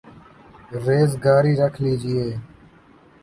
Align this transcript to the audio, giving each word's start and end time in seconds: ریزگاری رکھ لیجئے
ریزگاری 0.85 1.53
رکھ 1.61 1.77
لیجئے 1.83 2.27